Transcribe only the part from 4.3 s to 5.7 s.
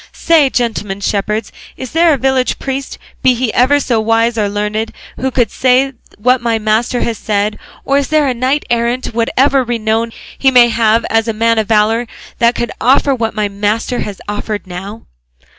or learned, who could